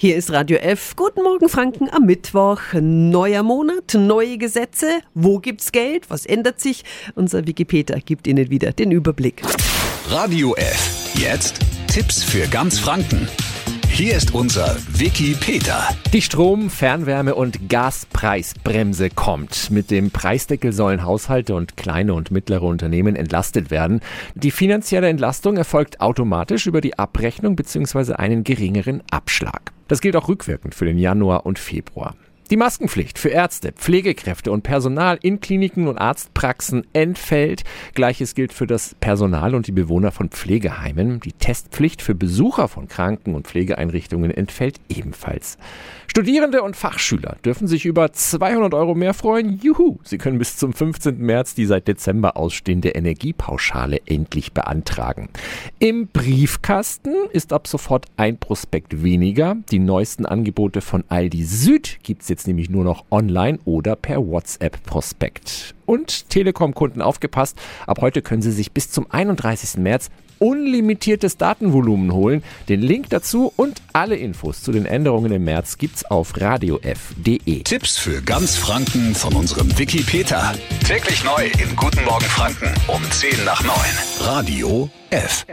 Hier 0.00 0.14
ist 0.14 0.30
Radio 0.30 0.58
F. 0.58 0.94
Guten 0.94 1.24
Morgen 1.24 1.48
Franken 1.48 1.90
am 1.90 2.06
Mittwoch. 2.06 2.60
Neuer 2.80 3.42
Monat, 3.42 3.94
neue 3.94 4.38
Gesetze. 4.38 5.00
Wo 5.12 5.40
gibt's 5.40 5.72
Geld? 5.72 6.08
Was 6.08 6.24
ändert 6.24 6.60
sich? 6.60 6.84
Unser 7.16 7.48
Wikipedia 7.48 7.98
gibt 7.98 8.28
Ihnen 8.28 8.48
wieder 8.48 8.70
den 8.70 8.92
Überblick. 8.92 9.42
Radio 10.08 10.54
F. 10.54 11.12
Jetzt 11.14 11.58
Tipps 11.88 12.22
für 12.22 12.46
ganz 12.46 12.78
Franken. 12.78 13.26
Hier 13.98 14.14
ist 14.14 14.32
unser 14.32 14.76
Wiki 14.92 15.34
Peter. 15.34 15.88
Die 16.12 16.22
Strom-, 16.22 16.70
Fernwärme- 16.70 17.34
und 17.34 17.68
Gaspreisbremse 17.68 19.10
kommt. 19.10 19.72
Mit 19.72 19.90
dem 19.90 20.12
Preisdeckel 20.12 20.72
sollen 20.72 21.02
Haushalte 21.02 21.56
und 21.56 21.76
kleine 21.76 22.14
und 22.14 22.30
mittlere 22.30 22.62
Unternehmen 22.62 23.16
entlastet 23.16 23.72
werden. 23.72 23.98
Die 24.36 24.52
finanzielle 24.52 25.08
Entlastung 25.08 25.56
erfolgt 25.56 26.00
automatisch 26.00 26.68
über 26.68 26.80
die 26.80 26.96
Abrechnung 26.96 27.56
bzw. 27.56 28.12
einen 28.12 28.44
geringeren 28.44 29.02
Abschlag. 29.10 29.72
Das 29.88 30.00
gilt 30.00 30.14
auch 30.14 30.28
rückwirkend 30.28 30.76
für 30.76 30.84
den 30.84 30.98
Januar 30.98 31.44
und 31.44 31.58
Februar. 31.58 32.14
Die 32.50 32.56
Maskenpflicht 32.56 33.18
für 33.18 33.28
Ärzte, 33.28 33.72
Pflegekräfte 33.72 34.50
und 34.50 34.62
Personal 34.62 35.18
in 35.20 35.40
Kliniken 35.40 35.86
und 35.86 35.98
Arztpraxen 35.98 36.86
entfällt. 36.94 37.62
Gleiches 37.92 38.34
gilt 38.34 38.54
für 38.54 38.66
das 38.66 38.94
Personal 39.00 39.54
und 39.54 39.66
die 39.66 39.72
Bewohner 39.72 40.12
von 40.12 40.30
Pflegeheimen. 40.30 41.20
Die 41.20 41.32
Testpflicht 41.32 42.00
für 42.00 42.14
Besucher 42.14 42.68
von 42.68 42.88
Kranken- 42.88 43.34
und 43.34 43.46
Pflegeeinrichtungen 43.46 44.30
entfällt 44.30 44.80
ebenfalls. 44.88 45.58
Studierende 46.06 46.62
und 46.62 46.74
Fachschüler 46.74 47.36
dürfen 47.44 47.68
sich 47.68 47.84
über 47.84 48.12
200 48.12 48.72
Euro 48.72 48.94
mehr 48.94 49.12
freuen. 49.12 49.60
Juhu! 49.62 49.98
Sie 50.02 50.16
können 50.16 50.38
bis 50.38 50.56
zum 50.56 50.72
15. 50.72 51.18
März 51.18 51.54
die 51.54 51.66
seit 51.66 51.86
Dezember 51.86 52.38
ausstehende 52.38 52.88
Energiepauschale 52.88 54.00
endlich 54.06 54.54
beantragen. 54.54 55.28
Im 55.78 56.08
Briefkasten 56.08 57.12
ist 57.32 57.52
ab 57.52 57.68
sofort 57.68 58.06
ein 58.16 58.38
Prospekt 58.38 59.02
weniger. 59.02 59.58
Die 59.70 59.78
neuesten 59.78 60.24
Angebote 60.24 60.80
von 60.80 61.04
Aldi 61.08 61.44
Süd 61.44 61.98
gibt 62.02 62.22
es 62.22 62.28
jetzt 62.38 62.46
nämlich 62.46 62.70
nur 62.70 62.84
noch 62.84 63.04
online 63.10 63.58
oder 63.64 63.96
per 63.96 64.24
WhatsApp-Prospekt. 64.24 65.74
Und 65.86 66.30
Telekom-Kunden 66.30 67.02
aufgepasst, 67.02 67.58
ab 67.86 68.00
heute 68.00 68.22
können 68.22 68.42
Sie 68.42 68.52
sich 68.52 68.72
bis 68.72 68.90
zum 68.90 69.10
31. 69.10 69.78
März 69.78 70.10
unlimitiertes 70.38 71.36
Datenvolumen 71.36 72.12
holen. 72.12 72.44
Den 72.68 72.80
Link 72.80 73.10
dazu 73.10 73.52
und 73.56 73.82
alle 73.92 74.14
Infos 74.14 74.62
zu 74.62 74.70
den 74.70 74.86
Änderungen 74.86 75.32
im 75.32 75.42
März 75.44 75.78
gibt's 75.78 76.04
auf 76.04 76.40
radiof.de. 76.40 77.64
Tipps 77.64 77.98
für 77.98 78.22
ganz 78.22 78.54
Franken 78.54 79.16
von 79.16 79.34
unserem 79.34 79.76
Wiki 79.76 80.02
Peter. 80.04 80.54
Täglich 80.86 81.24
neu 81.24 81.46
in 81.60 81.74
Guten 81.74 82.04
Morgen 82.04 82.26
Franken 82.26 82.72
um 82.86 83.02
10 83.10 83.44
nach 83.44 83.64
9. 83.64 83.74
Radio 84.20 84.88
F. 85.10 85.44